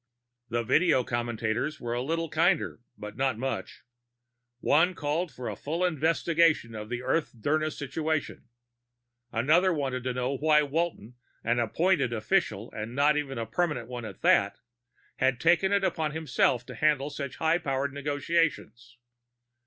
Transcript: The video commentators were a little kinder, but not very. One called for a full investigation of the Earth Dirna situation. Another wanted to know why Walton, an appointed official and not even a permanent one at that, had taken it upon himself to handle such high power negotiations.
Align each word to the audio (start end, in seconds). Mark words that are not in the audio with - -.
The 0.49 0.63
video 0.63 1.03
commentators 1.03 1.79
were 1.79 1.93
a 1.93 2.01
little 2.01 2.27
kinder, 2.27 2.79
but 2.97 3.15
not 3.15 3.37
very. 3.37 3.65
One 4.59 4.95
called 4.95 5.31
for 5.31 5.47
a 5.47 5.55
full 5.55 5.85
investigation 5.85 6.73
of 6.73 6.89
the 6.89 7.03
Earth 7.03 7.35
Dirna 7.39 7.71
situation. 7.71 8.47
Another 9.31 9.71
wanted 9.71 10.03
to 10.05 10.13
know 10.13 10.35
why 10.37 10.63
Walton, 10.63 11.17
an 11.43 11.59
appointed 11.59 12.13
official 12.13 12.71
and 12.71 12.95
not 12.95 13.15
even 13.15 13.37
a 13.37 13.45
permanent 13.45 13.87
one 13.87 14.05
at 14.05 14.23
that, 14.23 14.61
had 15.17 15.39
taken 15.39 15.71
it 15.71 15.83
upon 15.83 16.13
himself 16.13 16.65
to 16.65 16.73
handle 16.73 17.11
such 17.11 17.35
high 17.35 17.59
power 17.59 17.87
negotiations. 17.87 18.97